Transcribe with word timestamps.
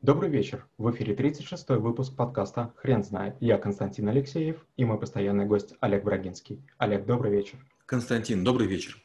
Добрый 0.00 0.30
вечер. 0.30 0.64
В 0.78 0.92
эфире 0.92 1.12
36-й 1.12 1.76
выпуск 1.80 2.14
подкаста 2.14 2.72
«Хрен 2.76 3.02
знает». 3.02 3.34
Я 3.40 3.58
Константин 3.58 4.08
Алексеев 4.08 4.64
и 4.76 4.84
мой 4.84 4.96
постоянный 4.96 5.44
гость 5.44 5.74
Олег 5.80 6.04
Брагинский. 6.04 6.64
Олег, 6.78 7.04
добрый 7.04 7.32
вечер. 7.32 7.58
Константин, 7.84 8.44
добрый 8.44 8.68
вечер. 8.68 9.02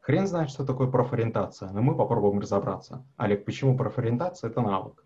Хрен 0.00 0.26
знает, 0.26 0.50
что 0.50 0.64
такое 0.64 0.90
профориентация, 0.90 1.70
но 1.70 1.82
мы 1.82 1.96
попробуем 1.96 2.40
разобраться. 2.40 3.06
Олег, 3.16 3.44
почему 3.44 3.76
профориентация– 3.76 4.50
это 4.50 4.60
навык? 4.60 5.04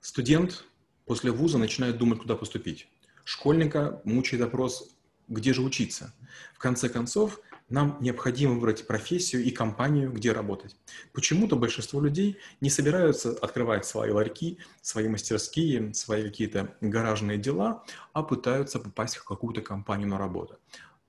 Студент 0.00 0.64
после 1.04 1.30
вуза 1.30 1.58
начинает 1.58 1.98
думать, 1.98 2.20
куда 2.20 2.36
поступить. 2.36 2.88
Школьника 3.24 4.00
мучает 4.04 4.42
вопрос, 4.42 4.96
где 5.28 5.52
же 5.52 5.60
учиться. 5.60 6.14
В 6.54 6.58
конце 6.58 6.88
концов, 6.88 7.38
нам 7.68 7.98
необходимо 8.00 8.54
выбрать 8.54 8.86
профессию 8.86 9.44
и 9.44 9.50
компанию, 9.50 10.10
где 10.12 10.32
работать. 10.32 10.76
Почему-то 11.12 11.56
большинство 11.56 12.00
людей 12.00 12.38
не 12.60 12.70
собираются 12.70 13.32
открывать 13.32 13.84
свои 13.84 14.10
ларьки, 14.10 14.58
свои 14.80 15.08
мастерские, 15.08 15.92
свои 15.94 16.22
какие-то 16.22 16.74
гаражные 16.80 17.38
дела, 17.38 17.84
а 18.12 18.22
пытаются 18.22 18.78
попасть 18.78 19.16
в 19.16 19.24
какую-то 19.24 19.60
компанию 19.60 20.08
на 20.08 20.18
работу. 20.18 20.58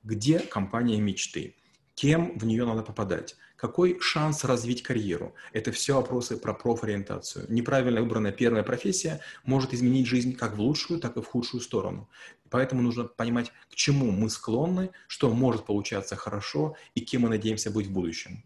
Где 0.03 0.39
компания 0.39 0.99
мечты? 0.99 1.55
Кем 1.99 2.39
в 2.39 2.45
нее 2.45 2.66
надо 2.66 2.81
попадать? 2.81 3.35
Какой 3.58 3.99
шанс 3.99 4.45
развить 4.45 4.84
карьеру? 4.84 5.35
Это 5.52 5.73
все 5.73 5.95
вопросы 5.95 6.38
про 6.38 6.53
профориентацию. 6.53 7.45
Неправильно 7.49 7.99
выбранная 7.99 8.31
первая 8.31 8.63
профессия 8.63 9.20
может 9.44 9.73
изменить 9.73 10.07
жизнь 10.07 10.34
как 10.34 10.55
в 10.55 10.62
лучшую, 10.62 11.02
так 11.02 11.17
и 11.17 11.21
в 11.21 11.26
худшую 11.26 11.59
сторону. 11.59 12.07
Поэтому 12.49 12.81
нужно 12.81 13.04
понимать, 13.04 13.52
к 13.70 13.76
чему 13.76 14.12
мы 14.12 14.30
склонны, 14.30 14.91
что 15.09 15.30
может 15.30 15.66
получаться 15.66 16.16
хорошо 16.16 16.77
и 16.95 17.02
кем 17.02 17.23
мы 17.23 17.30
надеемся 17.30 17.70
быть 17.70 17.88
в 17.88 17.91
будущем. 17.91 18.45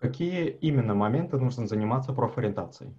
Какие 0.00 0.48
именно 0.48 0.96
моменты 0.96 1.38
нужно 1.38 1.68
заниматься 1.68 2.12
профориентацией? 2.12 2.92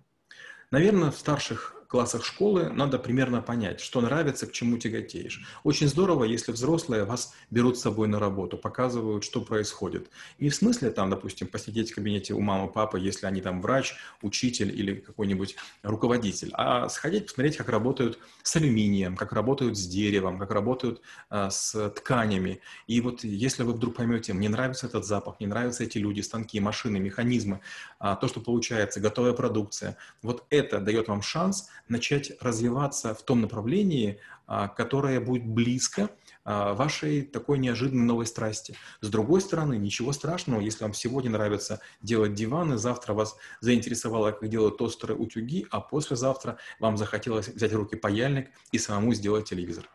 Наверное, 0.71 1.11
в 1.11 1.17
старших 1.17 1.75
классах 1.91 2.23
школы 2.23 2.69
надо 2.69 2.97
примерно 2.97 3.41
понять, 3.41 3.81
что 3.81 3.99
нравится, 3.99 4.47
к 4.47 4.53
чему 4.53 4.77
тяготеешь. 4.77 5.41
Очень 5.65 5.89
здорово, 5.89 6.23
если 6.23 6.53
взрослые 6.53 7.03
вас 7.03 7.33
берут 7.49 7.77
с 7.77 7.81
собой 7.81 8.07
на 8.07 8.17
работу, 8.17 8.57
показывают, 8.57 9.25
что 9.25 9.41
происходит. 9.41 10.09
И 10.37 10.47
в 10.47 10.55
смысле 10.55 10.91
там, 10.91 11.09
допустим, 11.09 11.47
посидеть 11.47 11.91
в 11.91 11.95
кабинете 11.95 12.33
у 12.33 12.39
мамы, 12.39 12.71
папы, 12.71 12.97
если 12.97 13.25
они 13.25 13.41
там 13.41 13.61
врач, 13.61 13.95
учитель 14.21 14.69
или 14.69 14.95
какой-нибудь 14.95 15.57
руководитель, 15.83 16.51
а 16.53 16.87
сходить 16.87 17.25
посмотреть, 17.25 17.57
как 17.57 17.67
работают 17.67 18.19
с 18.41 18.55
алюминием, 18.55 19.17
как 19.17 19.33
работают 19.33 19.77
с 19.77 19.85
деревом, 19.85 20.39
как 20.39 20.51
работают 20.51 21.01
а, 21.29 21.49
с 21.49 21.89
тканями. 21.89 22.61
И 22.87 23.01
вот 23.01 23.25
если 23.25 23.63
вы 23.63 23.73
вдруг 23.73 23.95
поймете, 23.95 24.31
мне 24.31 24.47
нравится 24.47 24.87
этот 24.87 25.05
запах, 25.05 25.41
мне 25.41 25.49
нравятся 25.49 25.83
эти 25.83 25.97
люди, 25.97 26.21
станки, 26.21 26.57
машины, 26.61 26.99
механизмы, 26.99 27.59
а, 27.99 28.15
то, 28.15 28.29
что 28.29 28.39
получается, 28.39 29.01
готовая 29.01 29.33
продукция, 29.33 29.97
вот 30.21 30.45
это 30.49 30.79
дает 30.79 31.09
вам 31.09 31.21
шанс 31.21 31.67
начать 31.91 32.31
развиваться 32.41 33.13
в 33.13 33.21
том 33.21 33.41
направлении, 33.41 34.19
а, 34.47 34.67
которое 34.67 35.19
будет 35.19 35.45
близко 35.45 36.09
а, 36.43 36.73
вашей 36.73 37.21
такой 37.21 37.59
неожиданной 37.59 38.05
новой 38.05 38.25
страсти. 38.25 38.75
С 39.01 39.09
другой 39.09 39.41
стороны, 39.41 39.77
ничего 39.77 40.11
страшного, 40.13 40.61
если 40.61 40.83
вам 40.83 40.93
сегодня 40.93 41.29
нравится 41.29 41.81
делать 42.01 42.33
диваны, 42.33 42.77
завтра 42.77 43.13
вас 43.13 43.35
заинтересовало, 43.59 44.31
как 44.31 44.49
делают 44.49 44.77
тостеры, 44.77 45.13
утюги, 45.13 45.67
а 45.69 45.81
послезавтра 45.81 46.57
вам 46.79 46.97
захотелось 46.97 47.49
взять 47.49 47.73
в 47.73 47.75
руки 47.75 47.95
паяльник 47.95 48.49
и 48.71 48.79
самому 48.79 49.13
сделать 49.13 49.47
телевизор. 49.49 49.87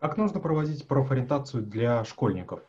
Как 0.00 0.16
нужно 0.16 0.38
проводить 0.38 0.86
профориентацию 0.86 1.62
для 1.62 2.04
школьников? 2.04 2.60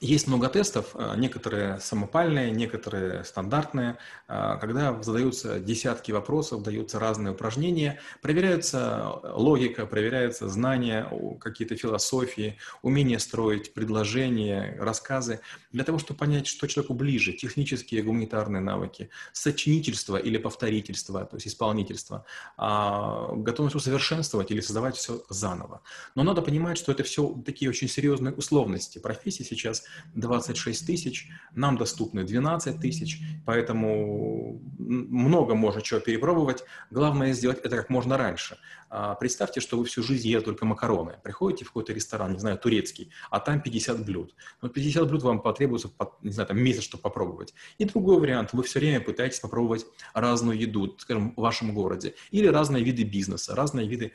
Есть 0.00 0.26
много 0.26 0.48
тестов, 0.48 0.90
а, 0.94 1.14
некоторые 1.16 1.78
самопальные, 1.80 2.50
некоторые 2.50 3.24
стандартные, 3.24 3.96
а, 4.26 4.56
когда 4.56 5.02
задаются 5.02 5.60
десятки 5.60 6.10
вопросов, 6.12 6.62
даются 6.62 6.98
разные 6.98 7.32
упражнения, 7.32 8.00
проверяется 8.20 9.20
логика, 9.34 9.86
проверяются 9.86 10.48
знания, 10.48 11.08
какие-то 11.40 11.76
философии, 11.76 12.58
умение 12.82 13.18
строить 13.18 13.72
предложения, 13.72 14.76
рассказы, 14.80 15.40
для 15.72 15.84
того, 15.84 15.98
чтобы 15.98 16.18
понять, 16.18 16.46
что 16.46 16.66
человеку 16.66 16.94
ближе, 16.94 17.32
технические 17.32 18.02
гуманитарные 18.02 18.60
навыки, 18.60 19.10
сочинительство 19.32 20.16
или 20.16 20.38
повторительство, 20.38 21.24
то 21.24 21.36
есть 21.36 21.46
исполнительство, 21.46 22.24
а, 22.56 23.32
готовность 23.36 23.76
усовершенствовать 23.76 24.50
или 24.50 24.60
создавать 24.60 24.96
все 24.96 25.22
заново. 25.28 25.82
Но 26.14 26.24
надо 26.24 26.42
понимать, 26.42 26.78
что 26.78 26.92
это 26.92 27.04
все 27.04 27.40
такие 27.46 27.68
очень 27.70 27.88
серьезные 27.88 28.34
условности. 28.34 28.98
Профессии 28.98 29.44
сейчас 29.44 29.83
26 30.14 30.86
тысяч, 30.86 31.28
нам 31.54 31.76
доступны 31.76 32.24
12 32.24 32.80
тысяч, 32.80 33.20
поэтому 33.44 34.60
много 34.78 35.54
можно 35.54 35.82
чего 35.82 36.00
перепробовать. 36.00 36.64
Главное 36.90 37.32
сделать 37.32 37.58
это 37.62 37.76
как 37.76 37.90
можно 37.90 38.16
раньше. 38.16 38.58
А, 38.96 39.16
представьте, 39.16 39.60
что 39.60 39.76
вы 39.76 39.86
всю 39.86 40.04
жизнь 40.04 40.28
ели 40.28 40.40
только 40.40 40.64
макароны. 40.64 41.18
Приходите 41.24 41.64
в 41.64 41.68
какой-то 41.68 41.92
ресторан, 41.92 42.32
не 42.32 42.38
знаю, 42.38 42.58
турецкий, 42.58 43.10
а 43.28 43.40
там 43.40 43.60
50 43.60 44.04
блюд. 44.04 44.36
Но 44.62 44.68
50 44.68 45.08
блюд 45.08 45.22
вам 45.24 45.40
потребуется, 45.42 45.90
не 46.22 46.30
знаю, 46.30 46.46
там 46.46 46.58
месяц, 46.60 46.84
чтобы 46.84 47.02
попробовать. 47.02 47.54
И 47.78 47.84
другой 47.86 48.20
вариант, 48.20 48.52
вы 48.52 48.62
все 48.62 48.78
время 48.78 49.00
пытаетесь 49.00 49.40
попробовать 49.40 49.84
разную 50.12 50.56
еду, 50.56 50.94
скажем, 50.98 51.34
в 51.36 51.40
вашем 51.40 51.74
городе. 51.74 52.14
Или 52.30 52.46
разные 52.46 52.84
виды 52.84 53.02
бизнеса, 53.02 53.56
разные 53.56 53.88
виды 53.88 54.12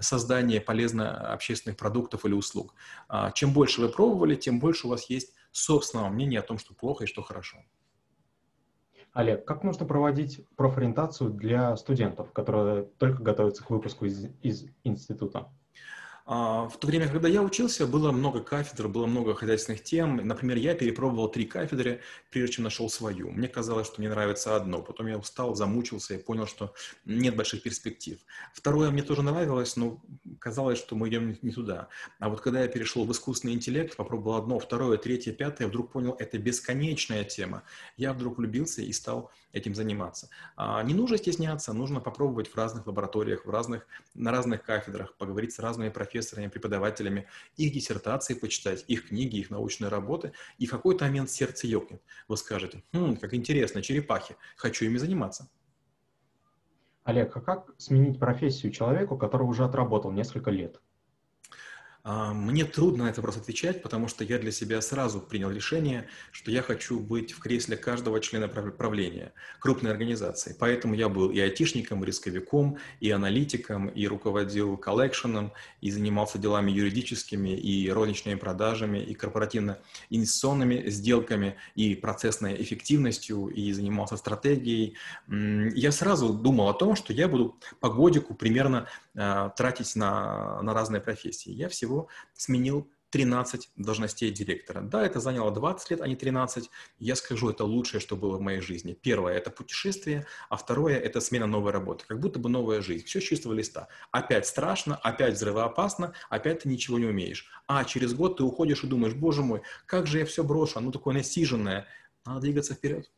создания 0.00 0.60
полезно 0.60 1.32
общественных 1.32 1.76
продуктов 1.76 2.24
или 2.24 2.34
услуг. 2.34 2.74
А, 3.08 3.32
чем 3.32 3.52
больше 3.52 3.80
вы 3.80 3.88
пробовали, 3.88 4.36
тем 4.36 4.60
больше 4.60 4.85
у 4.86 4.90
вас 4.90 5.10
есть 5.10 5.34
собственного 5.50 6.08
мнения 6.08 6.38
о 6.38 6.42
том, 6.42 6.58
что 6.58 6.74
плохо 6.74 7.04
и 7.04 7.06
что 7.06 7.22
хорошо. 7.22 7.58
Олег, 9.12 9.46
как 9.46 9.64
нужно 9.64 9.86
проводить 9.86 10.46
профориентацию 10.56 11.30
для 11.30 11.74
студентов, 11.76 12.32
которые 12.32 12.84
только 12.98 13.22
готовятся 13.22 13.64
к 13.64 13.70
выпуску 13.70 14.04
из, 14.04 14.26
из 14.42 14.66
института? 14.84 15.50
А, 16.28 16.68
в 16.68 16.76
то 16.78 16.88
время, 16.88 17.08
когда 17.08 17.28
я 17.28 17.40
учился, 17.40 17.86
было 17.86 18.10
много 18.10 18.40
кафедр, 18.40 18.88
было 18.88 19.06
много 19.06 19.34
хозяйственных 19.34 19.84
тем. 19.84 20.16
Например, 20.16 20.56
я 20.56 20.74
перепробовал 20.74 21.28
три 21.30 21.44
кафедры, 21.44 22.00
прежде 22.30 22.54
чем 22.54 22.64
нашел 22.64 22.90
свою. 22.90 23.30
Мне 23.30 23.46
казалось, 23.46 23.86
что 23.86 24.00
мне 24.00 24.10
нравится 24.10 24.56
одно. 24.56 24.82
Потом 24.82 25.06
я 25.06 25.18
устал, 25.18 25.54
замучился 25.54 26.14
и 26.14 26.18
понял, 26.18 26.46
что 26.46 26.74
нет 27.04 27.36
больших 27.36 27.62
перспектив. 27.62 28.18
Второе 28.52 28.90
мне 28.90 29.02
тоже 29.02 29.22
нравилось, 29.22 29.76
но 29.76 30.02
казалось, 30.40 30.78
что 30.78 30.96
мы 30.96 31.08
идем 31.08 31.38
не 31.42 31.52
туда. 31.52 31.88
А 32.18 32.28
вот 32.28 32.40
когда 32.40 32.60
я 32.62 32.66
перешел 32.66 33.04
в 33.04 33.12
искусственный 33.12 33.54
интеллект, 33.54 33.94
попробовал 33.94 34.36
одно, 34.36 34.58
второе, 34.58 34.98
третье, 34.98 35.32
пятое, 35.32 35.68
вдруг 35.68 35.92
понял, 35.92 36.16
это 36.18 36.38
бесконечная 36.38 37.22
тема. 37.22 37.62
Я 37.96 38.12
вдруг 38.12 38.38
влюбился 38.38 38.82
и 38.82 38.92
стал 38.92 39.30
этим 39.52 39.74
заниматься. 39.74 40.28
А 40.56 40.82
не 40.82 40.92
нужно 40.92 41.16
стесняться, 41.16 41.72
нужно 41.72 42.00
попробовать 42.00 42.48
в 42.48 42.56
разных 42.56 42.86
лабораториях, 42.86 43.46
в 43.46 43.50
разных, 43.50 43.86
на 44.14 44.30
разных 44.30 44.62
кафедрах, 44.62 45.16
поговорить 45.16 45.52
с 45.52 45.58
разными 45.58 45.88
профессорами, 45.88 46.15
преподавателями, 46.22 47.28
их 47.56 47.72
диссертации 47.72 48.34
почитать, 48.34 48.84
их 48.88 49.08
книги, 49.08 49.36
их 49.36 49.50
научные 49.50 49.88
работы, 49.88 50.32
и 50.58 50.66
в 50.66 50.70
какой-то 50.70 51.04
момент 51.04 51.30
сердце 51.30 51.66
ёкнет. 51.66 52.02
Вы 52.28 52.36
скажете, 52.36 52.82
хм, 52.92 53.16
как 53.16 53.34
интересно, 53.34 53.82
черепахи, 53.82 54.36
хочу 54.56 54.84
ими 54.84 54.98
заниматься. 54.98 55.50
Олег, 57.04 57.36
а 57.36 57.40
как 57.40 57.70
сменить 57.78 58.18
профессию 58.18 58.72
человеку, 58.72 59.16
который 59.16 59.44
уже 59.44 59.64
отработал 59.64 60.10
несколько 60.10 60.50
лет? 60.50 60.80
А, 62.08 62.32
мне 62.32 62.64
трудно 62.64 63.04
на 63.04 63.08
это 63.08 63.20
вопрос 63.20 63.36
отвечать, 63.36 63.82
потому 63.82 64.06
что 64.06 64.22
я 64.22 64.38
для 64.38 64.52
себя 64.52 64.80
сразу 64.80 65.18
принял 65.18 65.50
решение, 65.50 66.06
что 66.30 66.52
я 66.52 66.62
хочу 66.62 67.00
быть 67.00 67.32
в 67.32 67.40
кресле 67.40 67.76
каждого 67.76 68.20
члена 68.20 68.46
правления 68.46 69.32
крупной 69.58 69.90
организации. 69.90 70.54
Поэтому 70.56 70.94
я 70.94 71.08
был 71.08 71.30
и 71.32 71.40
айтишником, 71.40 72.04
и 72.04 72.06
рисковиком, 72.06 72.78
и 73.00 73.10
аналитиком, 73.10 73.88
и 73.88 74.06
руководил 74.06 74.76
коллекшеном, 74.76 75.52
и 75.80 75.90
занимался 75.90 76.38
делами 76.38 76.70
юридическими, 76.70 77.58
и 77.58 77.90
розничными 77.90 78.36
продажами, 78.36 78.98
и 78.98 79.12
корпоративно-инвестиционными 79.12 80.88
сделками, 80.88 81.56
и 81.74 81.96
процессной 81.96 82.62
эффективностью, 82.62 83.48
и 83.48 83.72
занимался 83.72 84.16
стратегией. 84.16 84.94
Я 85.28 85.90
сразу 85.90 86.32
думал 86.32 86.68
о 86.68 86.74
том, 86.74 86.94
что 86.94 87.12
я 87.12 87.26
буду 87.26 87.58
по 87.80 87.90
годику 87.90 88.32
примерно 88.34 88.86
а, 89.16 89.48
тратить 89.48 89.96
на, 89.96 90.62
на 90.62 90.72
разные 90.72 91.00
профессии. 91.00 91.50
Я 91.50 91.68
всего 91.68 91.95
всего 91.96 92.08
сменил 92.34 92.90
13 93.10 93.70
должностей 93.76 94.30
директора. 94.30 94.82
Да, 94.82 95.06
это 95.06 95.20
заняло 95.20 95.50
20 95.50 95.90
лет, 95.90 96.00
а 96.02 96.08
не 96.08 96.16
13. 96.16 96.68
Я 96.98 97.16
скажу, 97.16 97.48
это 97.48 97.64
лучшее, 97.64 98.00
что 98.00 98.16
было 98.16 98.36
в 98.36 98.40
моей 98.40 98.60
жизни. 98.60 98.92
Первое– 98.92 99.34
это 99.38 99.50
путешествие, 99.50 100.26
а 100.50 100.56
второе– 100.56 100.98
это 101.08 101.20
смена 101.20 101.46
новой 101.46 101.72
работы. 101.72 102.04
Как 102.06 102.20
будто 102.20 102.38
бы 102.38 102.48
новая 102.48 102.82
жизнь. 102.82 103.06
Все 103.06 103.20
с 103.20 103.24
чистого 103.24 103.54
листа. 103.54 103.88
Опять 104.10 104.46
страшно, 104.46 104.96
опять 104.96 105.34
взрывоопасно, 105.34 106.12
опять 106.28 106.62
ты 106.62 106.68
ничего 106.68 106.98
не 106.98 107.06
умеешь. 107.06 107.46
А 107.66 107.84
через 107.84 108.12
год 108.12 108.38
ты 108.38 108.42
уходишь 108.42 108.84
и 108.84 108.88
думаешь, 108.88 109.14
боже 109.14 109.42
мой, 109.42 109.62
как 109.86 110.06
же 110.06 110.18
я 110.18 110.26
все 110.26 110.42
брошу, 110.42 110.78
оно 110.78 110.90
такое 110.90 111.14
насиженное. 111.14 111.86
Надо 112.26 112.40
двигаться 112.40 112.74
вперед. 112.74 113.10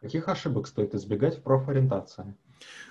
Каких 0.00 0.28
ошибок 0.28 0.66
стоит 0.66 0.94
избегать 0.94 1.38
в 1.38 1.42
профориентации? 1.42 2.34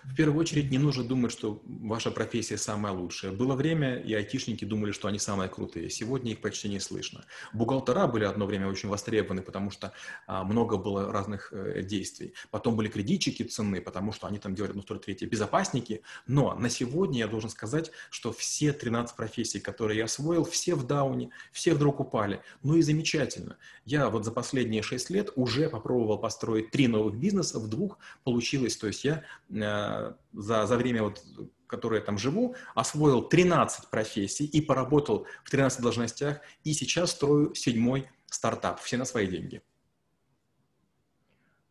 В 0.04 0.16
первую 0.16 0.40
очередь, 0.40 0.70
не 0.70 0.78
нужно 0.78 1.04
думать, 1.04 1.32
что 1.32 1.62
ваша 1.66 2.12
профессия 2.12 2.58
самая 2.58 2.94
лучшая. 2.94 3.32
Было 3.32 3.56
время, 3.56 3.96
и 3.96 4.14
айтишники 4.14 4.66
думали, 4.66 4.92
что 4.92 5.08
они 5.08 5.18
самые 5.18 5.50
крутые. 5.50 5.90
Сегодня 5.90 6.34
их 6.34 6.42
почти 6.42 6.68
не 6.68 6.80
слышно. 6.80 7.24
Бухгалтера 7.54 8.08
были 8.08 8.26
одно 8.26 8.46
время 8.46 8.68
очень 8.68 8.90
востребованы, 8.90 9.42
потому 9.42 9.72
что 9.72 9.94
а, 10.28 10.44
много 10.44 10.78
было 10.78 11.12
разных 11.12 11.54
э, 11.54 11.84
действий. 11.84 12.34
Потом 12.52 12.76
были 12.76 12.90
кредитчики 12.90 13.44
ценны, 13.44 13.82
потому 13.82 14.12
что 14.12 14.28
они 14.28 14.40
там 14.40 14.56
делали 14.56 14.72
одно, 14.72 14.82
второе, 14.82 15.02
третье. 15.02 15.26
Безопасники. 15.26 16.02
Но 16.28 16.54
на 16.56 16.70
сегодня 16.70 17.20
я 17.20 17.28
должен 17.28 17.50
сказать, 17.50 17.92
что 18.10 18.34
все 18.34 18.74
13 18.74 19.16
профессий, 19.16 19.62
которые 19.62 20.00
я 20.00 20.06
освоил, 20.06 20.44
все 20.44 20.76
в 20.76 20.86
дауне, 20.86 21.30
все 21.54 21.74
вдруг 21.74 22.02
упали. 22.02 22.42
Ну 22.62 22.76
и 22.76 22.82
замечательно. 22.82 23.58
Я 23.86 24.10
вот 24.10 24.26
за 24.26 24.32
последние 24.32 24.84
6 24.84 25.10
лет 25.12 25.30
уже 25.36 25.70
попробовал 25.70 26.18
построить 26.18 26.72
три 26.72 26.88
новых 26.88 27.16
бизнеса, 27.16 27.60
в 27.60 27.70
двух 27.70 28.00
получилось. 28.24 28.76
То 28.76 28.88
есть 28.88 29.06
я 29.06 29.24
за, 29.54 30.18
за 30.66 30.78
время, 30.78 31.04
вот, 31.04 31.24
которое 31.68 32.00
я 32.00 32.06
там 32.06 32.18
живу, 32.18 32.56
освоил 32.76 33.22
13 33.22 33.90
профессий 33.90 34.46
и 34.46 34.62
поработал 34.62 35.28
в 35.44 35.50
13 35.50 35.82
должностях, 35.82 36.42
и 36.64 36.74
сейчас 36.74 37.12
строю 37.12 37.54
седьмой 37.56 38.10
стартап, 38.26 38.80
все 38.80 38.98
на 38.98 39.06
свои 39.06 39.28
деньги. 39.28 39.62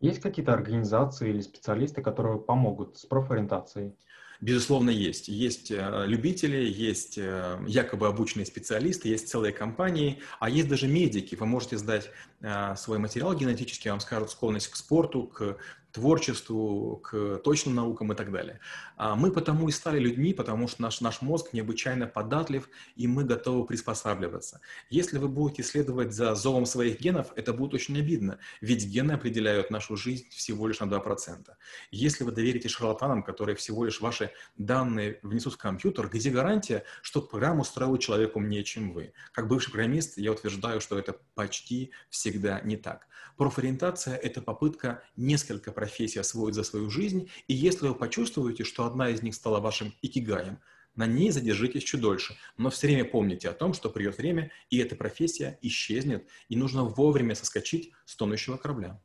Есть 0.01 0.21
какие-то 0.21 0.53
организации 0.53 1.31
или 1.31 1.41
специалисты, 1.41 2.03
которые 2.03 2.41
помогут 2.41 2.99
с 2.99 3.07
профориентацией? 3.07 3.97
Безусловно, 4.43 4.91
есть. 4.91 5.29
Есть 5.29 5.71
э, 5.71 6.05
любители, 6.05 6.57
есть 6.57 7.17
э, 7.17 7.61
якобы 7.69 8.09
обученные 8.09 8.45
специалисты, 8.45 9.09
есть 9.09 9.29
целые 9.29 9.53
компании, 9.53 10.19
а 10.41 10.51
есть 10.51 10.69
даже 10.69 10.89
медики. 10.89 11.37
Вы 11.37 11.47
можете 11.47 11.79
сдать 11.79 12.11
э, 12.41 12.75
свой 12.77 12.99
материал 12.99 13.37
генетический, 13.37 13.89
вам 13.91 14.01
скажут 14.01 14.33
склонность 14.33 14.67
к 14.67 14.75
спорту, 14.75 15.29
к 15.29 15.59
творчеству, 15.93 16.97
к 16.97 17.39
точным 17.45 17.75
наукам 17.75 18.13
и 18.13 18.17
так 18.17 18.33
далее. 18.33 18.61
А 18.97 19.15
мы 19.15 19.31
потому 19.31 19.69
и 19.69 19.73
стали 19.73 19.99
людьми, 19.99 20.33
потому 20.33 20.67
что 20.67 20.83
наш, 20.83 21.01
наш 21.01 21.21
мозг 21.21 21.53
необычайно 21.53 22.07
податлив, 22.07 22.69
и 22.97 23.07
мы 23.07 23.25
готовы 23.25 23.67
приспосабливаться. 23.67 24.61
Если 24.91 25.19
вы 25.19 25.29
будете 25.29 25.63
следовать 25.63 26.13
за 26.13 26.35
зовом 26.35 26.67
своих 26.67 27.01
генов, 27.01 27.33
это 27.37 27.53
будет 27.53 27.75
очень 27.75 27.99
обидно, 27.99 28.39
ведь 28.61 28.87
гены 28.87 29.13
определяют 29.13 29.71
нашу 29.71 29.97
жизнь 29.97 30.29
всего 30.31 30.67
лишь 30.67 30.81
на 30.81 30.87
2%. 30.87 31.47
Если 31.91 32.25
вы 32.25 32.33
доверите 32.33 32.69
шарлатанам, 32.69 33.23
которые 33.23 33.55
всего 33.55 33.85
лишь 33.85 34.01
ваши 34.01 34.32
данные 34.57 35.19
внесут 35.23 35.55
в 35.55 35.59
компьютер, 35.59 36.09
где 36.09 36.31
гарантия, 36.31 36.85
что 37.03 37.23
программу 37.23 37.65
строил 37.65 37.97
человек 37.99 38.37
умнее, 38.37 38.65
чем 38.65 38.93
вы? 38.93 39.13
Как 39.33 39.49
бывший 39.49 39.71
программист, 39.71 40.19
я 40.19 40.33
утверждаю, 40.33 40.81
что 40.81 40.99
это 40.99 41.19
почти 41.35 41.93
всегда 42.11 42.61
не 42.61 42.77
так. 42.77 43.07
Профориентация– 43.37 44.17
это 44.23 44.43
попытка 44.43 45.03
несколько 45.17 45.73
профессий 45.73 46.19
освоить 46.19 46.55
за 46.55 46.65
свою 46.65 46.91
жизнь, 46.91 47.31
и 47.49 47.55
если 47.55 47.89
вы 47.89 47.95
почувствуете, 47.95 48.65
что 48.65 48.85
одна 48.85 49.09
из 49.11 49.23
них 49.23 49.35
стала 49.35 49.61
вашим 49.61 49.95
икигаем, 50.03 50.59
на 50.95 51.07
ней 51.07 51.31
задержитесь 51.31 51.85
чуть 51.85 52.01
дольше, 52.01 52.37
но 52.59 52.69
все 52.69 52.87
время 52.87 53.05
помните 53.05 53.49
о 53.49 53.55
том, 53.55 53.73
что 53.73 53.89
придет 53.89 54.19
время, 54.19 54.51
и 54.69 54.79
эта 54.79 54.95
профессия 54.95 55.59
исчезнет, 55.63 56.29
и 56.49 56.57
нужно 56.57 56.85
вовремя 56.85 57.35
соскочить 57.35 57.93
с 58.05 58.15
тонущего 58.15 58.59
корабля. 58.59 59.01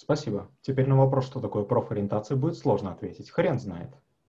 Спасибо. 0.00 0.50
Теперь 0.62 0.86
на 0.86 0.96
вопрос, 0.96 1.26
что 1.26 1.40
такое 1.40 1.62
профориентация, 1.62 2.34
будет 2.34 2.56
сложно 2.56 2.90
ответить. 2.90 3.30
Хрен 3.30 3.60
знает. 3.60 3.90